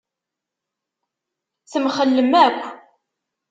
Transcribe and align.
Temxellem 1.71 2.33
akk. 2.45 2.61